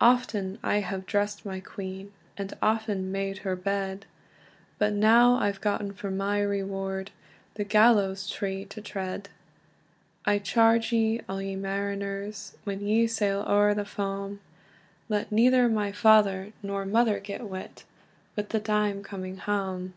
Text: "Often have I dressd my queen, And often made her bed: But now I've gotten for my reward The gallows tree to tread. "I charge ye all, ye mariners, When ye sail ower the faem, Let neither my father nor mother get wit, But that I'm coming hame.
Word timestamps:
"Often 0.00 0.54
have 0.64 0.64
I 0.64 0.80
dressd 0.80 1.44
my 1.44 1.60
queen, 1.60 2.12
And 2.36 2.54
often 2.60 3.12
made 3.12 3.38
her 3.46 3.54
bed: 3.54 4.04
But 4.78 4.92
now 4.94 5.36
I've 5.36 5.60
gotten 5.60 5.92
for 5.92 6.10
my 6.10 6.40
reward 6.42 7.12
The 7.54 7.62
gallows 7.62 8.28
tree 8.28 8.64
to 8.64 8.80
tread. 8.80 9.28
"I 10.24 10.40
charge 10.40 10.92
ye 10.92 11.20
all, 11.28 11.40
ye 11.40 11.54
mariners, 11.54 12.56
When 12.64 12.80
ye 12.80 13.06
sail 13.06 13.44
ower 13.46 13.72
the 13.72 13.84
faem, 13.84 14.40
Let 15.08 15.30
neither 15.30 15.68
my 15.68 15.92
father 15.92 16.52
nor 16.64 16.84
mother 16.84 17.20
get 17.20 17.48
wit, 17.48 17.84
But 18.34 18.48
that 18.48 18.68
I'm 18.68 19.04
coming 19.04 19.36
hame. 19.36 19.94